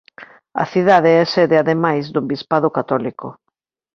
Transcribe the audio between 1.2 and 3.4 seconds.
é sede ademais dun bispado católico.